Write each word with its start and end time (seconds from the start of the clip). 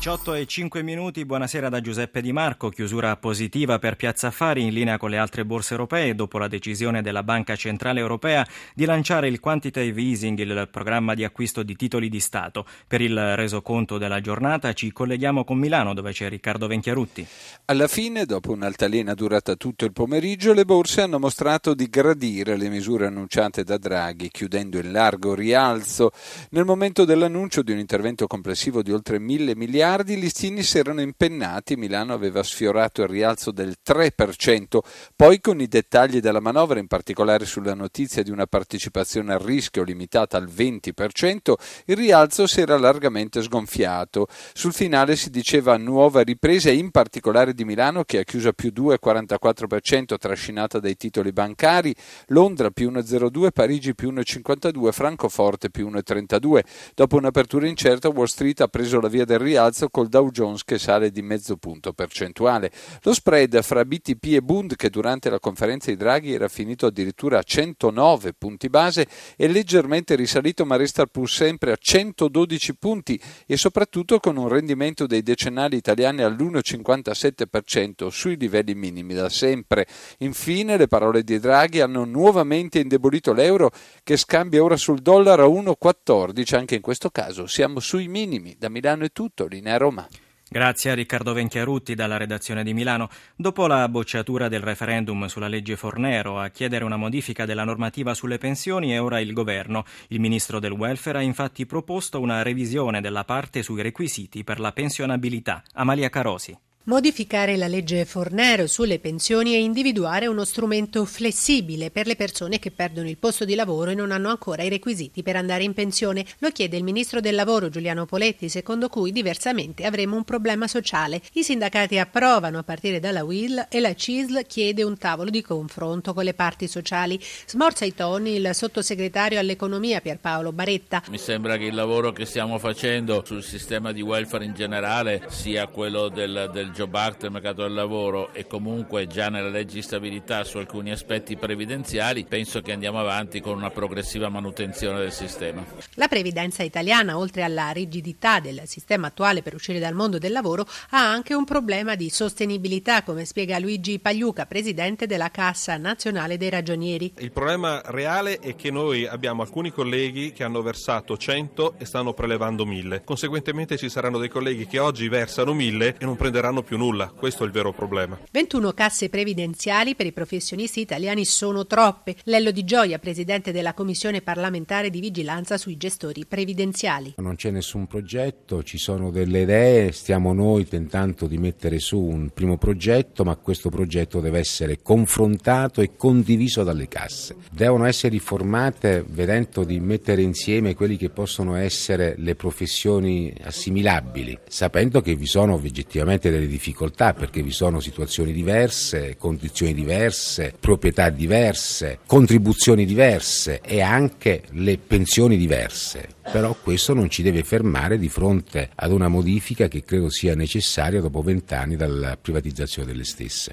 18 0.00 0.32
e 0.32 0.46
5 0.46 0.82
minuti, 0.82 1.26
buonasera 1.26 1.68
da 1.68 1.82
Giuseppe 1.82 2.22
Di 2.22 2.32
Marco, 2.32 2.70
chiusura 2.70 3.14
positiva 3.18 3.78
per 3.78 3.96
Piazza 3.96 4.28
Affari 4.28 4.62
in 4.62 4.72
linea 4.72 4.96
con 4.96 5.10
le 5.10 5.18
altre 5.18 5.44
borse 5.44 5.72
europee 5.72 6.14
dopo 6.14 6.38
la 6.38 6.48
decisione 6.48 7.02
della 7.02 7.22
Banca 7.22 7.54
Centrale 7.54 8.00
Europea 8.00 8.46
di 8.74 8.86
lanciare 8.86 9.28
il 9.28 9.40
quantitative 9.40 10.00
easing, 10.00 10.38
il 10.38 10.68
programma 10.70 11.12
di 11.12 11.22
acquisto 11.22 11.62
di 11.62 11.76
titoli 11.76 12.08
di 12.08 12.18
Stato. 12.18 12.64
Per 12.86 13.02
il 13.02 13.36
resoconto 13.36 13.98
della 13.98 14.22
giornata 14.22 14.72
ci 14.72 14.90
colleghiamo 14.90 15.44
con 15.44 15.58
Milano 15.58 15.92
dove 15.92 16.12
c'è 16.12 16.30
Riccardo 16.30 16.66
Venchiarutti. 16.66 17.26
Alla 17.66 17.86
fine, 17.86 18.24
dopo 18.24 18.52
un'altalena 18.52 19.12
durata 19.12 19.54
tutto 19.54 19.84
il 19.84 19.92
pomeriggio, 19.92 20.54
le 20.54 20.64
borse 20.64 21.02
hanno 21.02 21.18
mostrato 21.18 21.74
di 21.74 21.90
gradire 21.90 22.56
le 22.56 22.70
misure 22.70 23.08
annunciate 23.08 23.64
da 23.64 23.76
Draghi, 23.76 24.30
chiudendo 24.30 24.78
in 24.78 24.92
largo 24.92 25.34
rialzo. 25.34 26.12
Nel 26.52 26.64
momento 26.64 27.04
dell'annuncio 27.04 27.60
di 27.60 27.72
un 27.72 27.78
intervento 27.78 28.26
complessivo 28.26 28.82
di 28.82 28.92
oltre 28.92 29.18
mille 29.18 29.54
miliardi 29.54 29.88
miliardi, 29.90 30.12
i 30.12 30.20
listini 30.20 30.62
si 30.62 30.78
erano 30.78 31.00
impennati, 31.00 31.74
Milano 31.74 32.12
aveva 32.12 32.44
sfiorato 32.44 33.02
il 33.02 33.08
rialzo 33.08 33.50
del 33.50 33.76
3%, 33.84 34.78
poi 35.16 35.40
con 35.40 35.60
i 35.60 35.66
dettagli 35.66 36.20
della 36.20 36.38
manovra, 36.38 36.78
in 36.78 36.86
particolare 36.86 37.44
sulla 37.44 37.74
notizia 37.74 38.22
di 38.22 38.30
una 38.30 38.46
partecipazione 38.46 39.32
al 39.32 39.40
rischio 39.40 39.82
limitata 39.82 40.36
al 40.36 40.46
20%, 40.46 41.54
il 41.86 41.96
rialzo 41.96 42.46
si 42.46 42.60
era 42.60 42.78
largamente 42.78 43.42
sgonfiato. 43.42 44.28
Sul 44.52 44.72
finale 44.72 45.16
si 45.16 45.28
diceva 45.28 45.76
nuova 45.76 46.20
ripresa, 46.22 46.70
in 46.70 46.92
particolare 46.92 47.52
di 47.52 47.64
Milano 47.64 48.04
che 48.04 48.18
ha 48.18 48.22
chiuso 48.22 48.52
più 48.52 48.70
2,44% 48.72 50.16
trascinata 50.18 50.78
dai 50.78 50.96
titoli 50.96 51.32
bancari, 51.32 51.92
Londra 52.28 52.70
più 52.70 52.92
1,02, 52.92 53.50
Parigi 53.50 53.96
più 53.96 54.12
1,52, 54.12 54.92
Francoforte 54.92 55.68
più 55.68 55.88
1,32. 55.88 56.60
Dopo 56.94 57.16
un'apertura 57.16 57.66
incerta 57.66 58.08
Wall 58.08 58.26
Street 58.26 58.60
ha 58.60 58.68
preso 58.68 59.00
la 59.00 59.08
via 59.08 59.24
del 59.24 59.40
rialzo 59.40 59.78
rialzo 59.80 59.88
col 59.88 60.08
Dow 60.08 60.30
Jones 60.30 60.64
che 60.64 60.78
sale 60.78 61.10
di 61.10 61.22
mezzo 61.22 61.56
punto 61.56 61.92
percentuale. 61.92 62.70
Lo 63.02 63.14
spread 63.14 63.62
fra 63.62 63.84
BTP 63.84 64.24
e 64.34 64.42
Bund 64.42 64.76
che 64.76 64.90
durante 64.90 65.30
la 65.30 65.40
conferenza 65.40 65.90
di 65.90 65.96
Draghi 65.96 66.34
era 66.34 66.48
finito 66.48 66.86
addirittura 66.86 67.38
a 67.38 67.42
109 67.42 68.34
punti 68.34 68.68
base 68.68 69.06
è 69.36 69.46
leggermente 69.46 70.14
risalito 70.14 70.66
ma 70.66 70.76
resta 70.76 71.06
pur 71.06 71.30
sempre 71.30 71.72
a 71.72 71.78
112 71.80 72.76
punti 72.76 73.20
e 73.46 73.56
soprattutto 73.56 74.18
con 74.18 74.36
un 74.36 74.48
rendimento 74.48 75.06
dei 75.06 75.22
decennali 75.22 75.76
italiani 75.76 76.22
all'1,57% 76.22 78.08
sui 78.08 78.36
livelli 78.36 78.74
minimi 78.74 79.14
da 79.14 79.28
sempre. 79.28 79.86
Infine 80.18 80.76
le 80.76 80.88
parole 80.88 81.22
di 81.22 81.38
Draghi 81.38 81.80
hanno 81.80 82.04
nuovamente 82.04 82.80
indebolito 82.80 83.32
l'euro 83.32 83.70
che 84.02 84.16
scambia 84.16 84.62
ora 84.62 84.76
sul 84.76 85.00
dollaro 85.00 85.44
a 85.44 85.48
1,14, 85.48 86.56
anche 86.56 86.74
in 86.74 86.80
questo 86.80 87.10
caso 87.10 87.46
siamo 87.46 87.80
sui 87.80 88.08
minimi. 88.08 88.56
Da 88.58 88.68
Milano 88.68 89.04
è 89.04 89.12
tutto, 89.12 89.46
linea 89.46 89.69
Roma. 89.76 90.08
Grazie 90.52 90.90
a 90.90 90.94
Riccardo 90.94 91.32
Venchiarutti 91.32 91.94
dalla 91.94 92.16
redazione 92.16 92.64
di 92.64 92.74
Milano. 92.74 93.08
Dopo 93.36 93.68
la 93.68 93.88
bocciatura 93.88 94.48
del 94.48 94.62
referendum 94.62 95.26
sulla 95.26 95.46
legge 95.46 95.76
Fornero 95.76 96.40
a 96.40 96.48
chiedere 96.48 96.84
una 96.84 96.96
modifica 96.96 97.44
della 97.44 97.62
normativa 97.62 98.14
sulle 98.14 98.38
pensioni 98.38 98.90
è 98.90 99.00
ora 99.00 99.20
il 99.20 99.32
governo. 99.32 99.84
Il 100.08 100.18
ministro 100.18 100.58
del 100.58 100.72
welfare 100.72 101.18
ha 101.18 101.22
infatti 101.22 101.66
proposto 101.66 102.18
una 102.18 102.42
revisione 102.42 103.00
della 103.00 103.22
parte 103.22 103.62
sui 103.62 103.80
requisiti 103.80 104.42
per 104.42 104.58
la 104.58 104.72
pensionabilità. 104.72 105.62
Amalia 105.74 106.08
Carosi. 106.08 106.58
Modificare 106.84 107.58
la 107.58 107.68
legge 107.68 108.06
Fornero 108.06 108.66
sulle 108.66 108.98
pensioni 108.98 109.52
e 109.52 109.60
individuare 109.60 110.26
uno 110.26 110.46
strumento 110.46 111.04
flessibile 111.04 111.90
per 111.90 112.06
le 112.06 112.16
persone 112.16 112.58
che 112.58 112.70
perdono 112.70 113.06
il 113.06 113.18
posto 113.18 113.44
di 113.44 113.54
lavoro 113.54 113.90
e 113.90 113.94
non 113.94 114.10
hanno 114.10 114.30
ancora 114.30 114.62
i 114.62 114.70
requisiti 114.70 115.22
per 115.22 115.36
andare 115.36 115.62
in 115.62 115.74
pensione. 115.74 116.24
Lo 116.38 116.48
chiede 116.48 116.78
il 116.78 116.82
ministro 116.82 117.20
del 117.20 117.34
lavoro 117.34 117.68
Giuliano 117.68 118.06
Poletti, 118.06 118.48
secondo 118.48 118.88
cui 118.88 119.12
diversamente 119.12 119.84
avremo 119.84 120.16
un 120.16 120.24
problema 120.24 120.66
sociale. 120.66 121.20
I 121.34 121.42
sindacati 121.44 121.98
approvano 121.98 122.56
a 122.56 122.62
partire 122.62 122.98
dalla 122.98 123.24
WIL 123.24 123.66
e 123.68 123.78
la 123.78 123.94
CISL 123.94 124.46
chiede 124.46 124.82
un 124.82 124.96
tavolo 124.96 125.28
di 125.28 125.42
confronto 125.42 126.14
con 126.14 126.24
le 126.24 126.32
parti 126.32 126.66
sociali. 126.66 127.20
Smorza 127.44 127.84
i 127.84 127.94
toni 127.94 128.36
il 128.36 128.54
sottosegretario 128.54 129.38
all'economia 129.38 130.00
Pierpaolo 130.00 130.50
Baretta. 130.50 131.02
Mi 131.10 131.18
sembra 131.18 131.58
che 131.58 131.64
il 131.64 131.74
lavoro 131.74 132.10
che 132.10 132.24
stiamo 132.24 132.58
facendo 132.58 133.22
sul 133.26 133.42
sistema 133.42 133.92
di 133.92 134.00
welfare 134.00 134.46
in 134.46 134.54
generale 134.54 135.26
sia 135.28 135.66
quello 135.66 136.08
del, 136.08 136.48
del 136.50 136.68
job 136.70 136.94
act 136.94 137.20
del 137.22 137.30
mercato 137.30 137.62
del 137.62 137.74
lavoro 137.74 138.32
e 138.32 138.46
comunque 138.46 139.06
già 139.06 139.28
nella 139.28 139.48
legge 139.48 139.74
di 139.74 139.82
stabilità 139.82 140.44
su 140.44 140.58
alcuni 140.58 140.90
aspetti 140.90 141.36
previdenziali, 141.36 142.24
penso 142.24 142.60
che 142.60 142.72
andiamo 142.72 142.98
avanti 142.98 143.40
con 143.40 143.56
una 143.56 143.70
progressiva 143.70 144.28
manutenzione 144.28 144.98
del 144.98 145.12
sistema. 145.12 145.64
La 145.94 146.08
previdenza 146.08 146.62
italiana, 146.62 147.18
oltre 147.18 147.42
alla 147.42 147.70
rigidità 147.70 148.40
del 148.40 148.62
sistema 148.64 149.08
attuale 149.08 149.42
per 149.42 149.54
uscire 149.54 149.78
dal 149.78 149.94
mondo 149.94 150.18
del 150.18 150.32
lavoro, 150.32 150.66
ha 150.90 151.10
anche 151.10 151.34
un 151.34 151.44
problema 151.44 151.94
di 151.94 152.10
sostenibilità, 152.10 153.02
come 153.02 153.24
spiega 153.24 153.58
Luigi 153.58 153.98
Pagliuca, 153.98 154.46
presidente 154.46 155.06
della 155.06 155.30
Cassa 155.30 155.76
Nazionale 155.76 156.36
dei 156.36 156.50
Ragionieri. 156.50 157.12
Il 157.18 157.32
problema 157.32 157.82
reale 157.86 158.38
è 158.38 158.54
che 158.56 158.70
noi 158.70 159.06
abbiamo 159.06 159.42
alcuni 159.42 159.70
colleghi 159.70 160.32
che 160.32 160.44
hanno 160.44 160.62
versato 160.62 161.16
100 161.16 161.74
e 161.78 161.84
stanno 161.84 162.12
prelevando 162.12 162.64
1000. 162.64 163.02
Conseguentemente 163.04 163.76
ci 163.76 163.88
saranno 163.88 164.18
dei 164.18 164.28
colleghi 164.28 164.66
che 164.66 164.78
oggi 164.78 165.08
versano 165.08 165.52
1000 165.52 165.96
e 165.98 166.04
non 166.04 166.16
prenderanno 166.16 166.59
fanno 166.60 166.62
più 166.62 166.76
nulla, 166.76 167.08
questo 167.08 167.42
è 167.42 167.46
il 167.46 167.52
vero 167.52 167.72
problema. 167.72 168.18
21 168.30 168.72
casse 168.72 169.08
previdenziali 169.08 169.94
per 169.94 170.06
i 170.06 170.12
professionisti 170.12 170.80
italiani 170.80 171.24
sono 171.24 171.66
troppe. 171.66 172.16
Lello 172.24 172.50
Di 172.50 172.64
Gioia, 172.64 172.98
presidente 172.98 173.52
della 173.52 173.74
Commissione 173.74 174.22
parlamentare 174.22 174.90
di 174.90 175.00
vigilanza 175.00 175.56
sui 175.56 175.76
gestori 175.76 176.24
previdenziali. 176.26 177.14
Non 177.16 177.36
c'è 177.36 177.50
nessun 177.50 177.86
progetto, 177.86 178.62
ci 178.62 178.78
sono 178.78 179.10
delle 179.10 179.42
idee, 179.42 179.92
stiamo 179.92 180.32
noi 180.32 180.66
tentando 180.66 181.26
di 181.26 181.38
mettere 181.38 181.78
su 181.78 181.98
un 181.98 182.30
primo 182.32 182.58
progetto, 182.58 183.24
ma 183.24 183.36
questo 183.36 183.70
progetto 183.70 184.20
deve 184.20 184.38
essere 184.38 184.80
confrontato 184.82 185.80
e 185.80 185.96
condiviso 185.96 186.62
dalle 186.62 186.88
casse. 186.88 187.36
Devono 187.50 187.86
essere 187.86 188.12
riformate 188.12 189.04
vedendo 189.08 189.64
di 189.64 189.80
mettere 189.80 190.22
insieme 190.22 190.74
quelli 190.74 190.96
che 190.96 191.10
possono 191.10 191.54
essere 191.54 192.14
le 192.18 192.34
professioni 192.34 193.32
assimilabili, 193.42 194.38
sapendo 194.48 195.00
che 195.00 195.14
vi 195.14 195.26
sono 195.26 195.54
oggettivamente 195.54 196.30
delle 196.30 196.46
difficoltà 196.50 197.14
perché 197.14 197.42
vi 197.42 197.52
sono 197.52 197.80
situazioni 197.80 198.32
diverse, 198.32 199.16
condizioni 199.16 199.72
diverse, 199.72 200.52
proprietà 200.58 201.08
diverse, 201.08 202.00
contribuzioni 202.06 202.84
diverse 202.84 203.60
e 203.62 203.80
anche 203.80 204.42
le 204.50 204.76
pensioni 204.78 205.36
diverse. 205.36 206.08
Però 206.30 206.54
questo 206.62 206.92
non 206.92 207.08
ci 207.08 207.22
deve 207.22 207.42
fermare 207.42 207.98
di 207.98 208.08
fronte 208.08 208.70
ad 208.74 208.92
una 208.92 209.08
modifica 209.08 209.68
che 209.68 209.82
credo 209.82 210.10
sia 210.10 210.34
necessaria 210.34 211.00
dopo 211.00 211.22
vent'anni 211.22 211.76
dalla 211.76 212.16
privatizzazione 212.20 212.88
delle 212.88 213.04
stesse. 213.04 213.52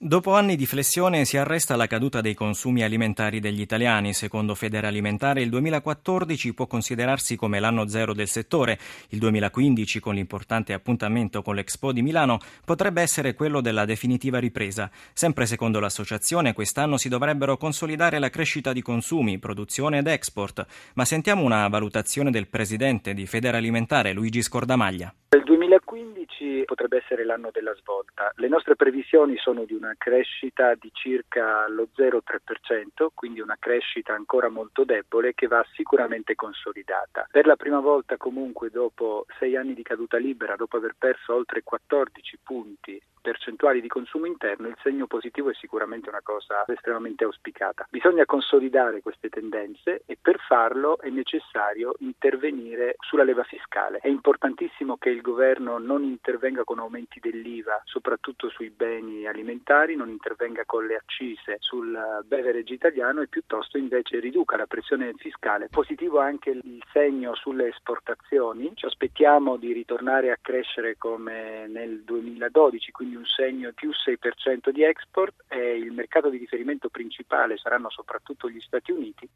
Dopo 0.00 0.34
anni 0.34 0.54
di 0.54 0.64
flessione 0.64 1.24
si 1.24 1.38
arresta 1.38 1.74
la 1.74 1.88
caduta 1.88 2.20
dei 2.20 2.34
consumi 2.34 2.84
alimentari 2.84 3.40
degli 3.40 3.60
italiani. 3.60 4.14
Secondo 4.14 4.54
Federalimentare 4.54 5.42
il 5.42 5.48
2014 5.48 6.54
può 6.54 6.68
considerarsi 6.68 7.34
come 7.34 7.58
l'anno 7.58 7.88
zero 7.88 8.14
del 8.14 8.28
settore. 8.28 8.78
Il 9.08 9.18
2015, 9.18 9.98
con 9.98 10.14
l'importante 10.14 10.72
appuntamento 10.72 11.42
con 11.42 11.56
l'Expo 11.56 11.90
di 11.90 12.02
Milano, 12.02 12.38
potrebbe 12.64 13.02
essere 13.02 13.34
quello 13.34 13.60
della 13.60 13.84
definitiva 13.84 14.38
ripresa. 14.38 14.88
Sempre 15.12 15.46
secondo 15.46 15.80
l'associazione, 15.80 16.52
quest'anno 16.52 16.96
si 16.96 17.08
dovrebbero 17.08 17.56
consolidare 17.56 18.20
la 18.20 18.30
crescita 18.30 18.72
di 18.72 18.82
consumi, 18.82 19.40
produzione 19.40 19.98
ed 19.98 20.06
export. 20.06 20.64
Ma 20.94 21.04
sentiamo 21.04 21.42
una 21.42 21.66
valutazione 21.66 22.30
del 22.30 22.46
presidente 22.46 23.14
di 23.14 23.26
Federalimentare, 23.26 24.12
Luigi 24.12 24.42
Scordamaglia. 24.42 25.12
Il 25.36 25.42
2015 25.42 26.17
potrebbe 26.64 26.98
essere 26.98 27.24
l'anno 27.24 27.50
della 27.50 27.74
svolta. 27.74 28.32
Le 28.36 28.48
nostre 28.48 28.76
previsioni 28.76 29.36
sono 29.36 29.64
di 29.64 29.74
una 29.74 29.94
crescita 29.96 30.74
di 30.74 30.90
circa 30.92 31.66
lo 31.68 31.88
0,3%, 31.96 33.08
quindi 33.14 33.40
una 33.40 33.56
crescita 33.58 34.14
ancora 34.14 34.48
molto 34.48 34.84
debole 34.84 35.34
che 35.34 35.46
va 35.46 35.64
sicuramente 35.72 36.34
consolidata. 36.34 37.26
Per 37.30 37.46
la 37.46 37.56
prima 37.56 37.80
volta 37.80 38.16
comunque 38.16 38.70
dopo 38.70 39.26
sei 39.38 39.56
anni 39.56 39.74
di 39.74 39.82
caduta 39.82 40.16
libera, 40.16 40.56
dopo 40.56 40.76
aver 40.76 40.94
perso 40.98 41.34
oltre 41.34 41.62
14 41.62 42.38
punti 42.42 43.00
percentuali 43.20 43.80
di 43.82 43.88
consumo 43.88 44.26
interno, 44.26 44.68
il 44.68 44.76
segno 44.82 45.06
positivo 45.06 45.50
è 45.50 45.54
sicuramente 45.54 46.08
una 46.08 46.22
cosa 46.22 46.64
estremamente 46.66 47.24
auspicata. 47.24 47.86
Bisogna 47.90 48.24
consolidare 48.24 49.02
queste 49.02 49.28
tendenze 49.28 50.02
e 50.06 50.16
per 50.20 50.38
farlo 50.38 50.98
è 50.98 51.10
necessario 51.10 51.94
intervenire 51.98 52.96
sulla 53.00 53.24
leva 53.24 53.42
fiscale. 53.44 53.98
È 53.98 54.08
importantissimo 54.08 54.96
che 54.96 55.10
il 55.10 55.20
governo 55.20 55.78
non 55.78 56.04
intervenga 56.04 56.27
con 56.64 56.78
aumenti 56.78 57.20
dell'IVA, 57.20 57.80
soprattutto 57.84 58.50
sui 58.50 58.68
beni 58.68 59.26
alimentari, 59.26 59.96
non 59.96 60.10
intervenga 60.10 60.64
con 60.66 60.86
le 60.86 60.96
accise 60.96 61.56
sul 61.58 61.98
beverage 62.26 62.74
italiano 62.74 63.22
e 63.22 63.28
piuttosto 63.28 63.78
invece 63.78 64.20
riduca 64.20 64.56
la 64.56 64.66
pressione 64.66 65.14
fiscale. 65.16 65.68
Positivo 65.70 66.18
anche 66.18 66.50
il 66.50 66.82
segno 66.92 67.34
sulle 67.34 67.68
esportazioni. 67.68 68.72
Ci 68.74 68.84
aspettiamo 68.84 69.56
di 69.56 69.72
ritornare 69.72 70.30
a 70.30 70.38
crescere 70.40 70.98
come 70.98 71.66
nel 71.66 72.02
2012, 72.02 72.92
quindi 72.92 73.16
un 73.16 73.24
segno 73.24 73.72
più 73.72 73.90
6% 73.90 74.68
di 74.68 74.84
export 74.84 75.44
e 75.48 75.78
il 75.78 75.92
mercato 75.92 76.28
di 76.28 76.36
riferimento 76.36 76.90
principale 76.90 77.56
saranno 77.56 77.88
soprattutto 77.88 78.50
gli 78.50 78.60
Stati 78.60 78.92
Uniti 78.92 79.28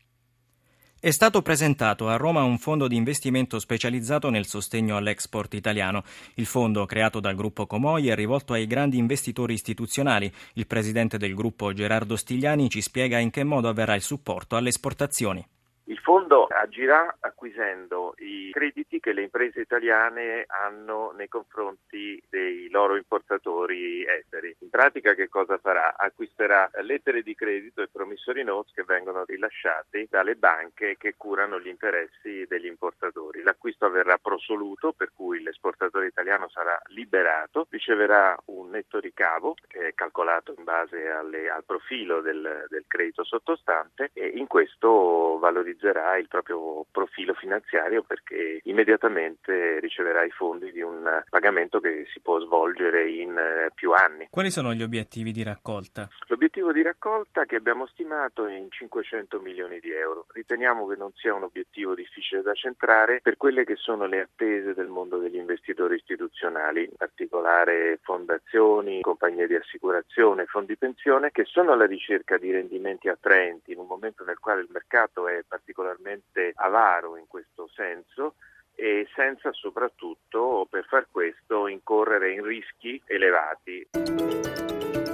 È 1.04 1.10
stato 1.10 1.42
presentato 1.42 2.06
a 2.06 2.14
Roma 2.14 2.44
un 2.44 2.58
fondo 2.58 2.86
di 2.86 2.94
investimento 2.94 3.58
specializzato 3.58 4.30
nel 4.30 4.46
sostegno 4.46 4.96
all'export 4.96 5.52
italiano. 5.54 6.04
Il 6.34 6.46
fondo, 6.46 6.86
creato 6.86 7.18
dal 7.18 7.34
gruppo 7.34 7.66
Comoi, 7.66 8.06
è 8.06 8.14
rivolto 8.14 8.52
ai 8.52 8.68
grandi 8.68 8.98
investitori 8.98 9.52
istituzionali. 9.52 10.32
Il 10.52 10.68
presidente 10.68 11.18
del 11.18 11.34
gruppo 11.34 11.72
Gerardo 11.72 12.14
Stigliani 12.14 12.70
ci 12.70 12.80
spiega 12.80 13.18
in 13.18 13.30
che 13.30 13.42
modo 13.42 13.66
avverrà 13.66 13.96
il 13.96 14.02
supporto 14.02 14.54
alle 14.54 14.68
esportazioni. 14.68 15.44
Il 15.86 15.98
fondo 15.98 16.21
agirà 16.40 17.16
acquisendo 17.20 18.14
i 18.18 18.50
crediti 18.52 19.00
che 19.00 19.12
le 19.12 19.22
imprese 19.22 19.60
italiane 19.60 20.44
hanno 20.46 21.12
nei 21.12 21.28
confronti 21.28 22.22
dei 22.28 22.68
loro 22.70 22.96
importatori 22.96 24.04
esteri. 24.06 24.54
In 24.60 24.70
pratica 24.70 25.14
che 25.14 25.28
cosa 25.28 25.58
farà? 25.58 25.96
Acquisterà 25.96 26.70
lettere 26.82 27.22
di 27.22 27.34
credito 27.34 27.82
e 27.82 27.88
promissory 27.88 28.42
notes 28.44 28.72
che 28.72 28.84
vengono 28.84 29.24
rilasciati 29.24 30.06
dalle 30.10 30.34
banche 30.34 30.96
che 30.96 31.14
curano 31.16 31.60
gli 31.60 31.68
interessi 31.68 32.46
degli 32.46 32.66
importatori. 32.66 33.42
L'acquisto 33.42 33.86
avverrà 33.86 34.18
prosoluto 34.18 34.92
per 34.92 35.12
cui 35.14 35.42
l'esportatore 35.42 36.06
italiano 36.06 36.48
sarà 36.48 36.80
liberato, 36.86 37.66
riceverà 37.70 38.36
un 38.46 38.70
netto 38.70 38.98
ricavo 38.98 39.54
che 39.66 39.88
è 39.88 39.94
calcolato 39.94 40.54
in 40.56 40.64
base 40.64 41.08
alle, 41.08 41.50
al 41.50 41.64
profilo 41.64 42.20
del, 42.20 42.66
del 42.68 42.84
credito 42.86 43.24
sottostante 43.24 44.10
e 44.12 44.26
in 44.26 44.46
questo 44.46 45.38
valorizzerà 45.38 46.16
il 46.22 46.28
proprio 46.28 46.86
profilo 46.90 47.34
finanziario 47.34 48.02
perché 48.02 48.60
immediatamente 48.64 49.80
riceverà 49.80 50.24
i 50.24 50.30
fondi 50.30 50.70
di 50.72 50.80
un 50.80 51.22
pagamento 51.28 51.80
che 51.80 52.06
si 52.12 52.20
può 52.20 52.40
svolgere 52.40 53.10
in 53.10 53.36
eh, 53.36 53.70
più 53.74 53.92
anni. 53.92 54.28
Quali 54.30 54.50
sono 54.50 54.72
gli 54.72 54.82
obiettivi 54.82 55.32
di 55.32 55.42
raccolta? 55.42 56.08
L'obiettivo 56.28 56.72
di 56.72 56.82
raccolta 56.82 57.44
che 57.44 57.56
abbiamo 57.56 57.86
stimato 57.86 58.46
è 58.46 58.54
in 58.54 58.70
500 58.70 59.40
milioni 59.40 59.80
di 59.80 59.90
euro. 59.90 60.26
Riteniamo 60.32 60.86
che 60.86 60.96
non 60.96 61.12
sia 61.14 61.34
un 61.34 61.42
obiettivo 61.42 61.94
difficile 61.94 62.42
da 62.42 62.54
centrare 62.54 63.20
per 63.22 63.36
quelle 63.36 63.64
che 63.64 63.76
sono 63.76 64.06
le 64.06 64.20
attese 64.20 64.74
del 64.74 64.88
mondo 64.88 65.18
degli 65.18 65.36
investitori 65.36 65.96
istituzionali, 65.96 66.84
in 66.84 66.96
particolare 66.96 67.98
fondazioni, 68.02 69.00
compagnie 69.00 69.46
di 69.46 69.54
assicurazione, 69.54 70.46
fondi 70.46 70.76
pensione, 70.76 71.30
che 71.30 71.44
sono 71.44 71.72
alla 71.72 71.86
ricerca 71.86 72.38
di 72.38 72.50
rendimenti 72.50 73.08
attraenti 73.08 73.72
in 73.72 73.78
un 73.78 73.86
momento 73.86 74.24
nel 74.24 74.38
quale 74.38 74.62
il 74.62 74.68
mercato 74.70 75.26
è 75.28 75.42
particolarmente 75.46 76.11
avaro 76.54 77.16
in 77.16 77.26
questo 77.26 77.68
senso 77.74 78.34
e 78.74 79.06
senza 79.14 79.52
soprattutto 79.52 80.66
per 80.68 80.86
far 80.88 81.06
questo 81.10 81.68
incorrere 81.68 82.32
in 82.32 82.42
rischi 82.42 83.00
elevati. 83.06 83.88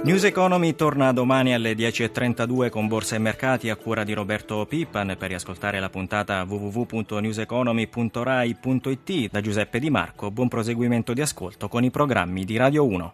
News 0.01 0.23
Economy 0.23 0.75
torna 0.75 1.11
domani 1.11 1.53
alle 1.53 1.73
10.32 1.73 2.69
con 2.69 2.87
Borsa 2.87 3.15
e 3.15 3.19
Mercati 3.19 3.69
a 3.69 3.75
cura 3.75 4.05
di 4.05 4.13
Roberto 4.13 4.65
Pippan. 4.65 5.17
Per 5.19 5.27
riascoltare 5.27 5.81
la 5.81 5.89
puntata 5.89 6.45
www.newseconomy.rai.it 6.47 9.29
da 9.29 9.41
Giuseppe 9.41 9.79
Di 9.79 9.89
Marco. 9.89 10.31
Buon 10.31 10.47
proseguimento 10.47 11.11
di 11.13 11.19
ascolto 11.21 11.67
con 11.67 11.83
i 11.83 11.91
programmi 11.91 12.45
di 12.45 12.55
Radio 12.55 12.85
1. 12.85 13.13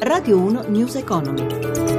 Radio 0.00 0.38
1 0.38 0.64
News 0.68 0.96
Economy. 0.96 1.89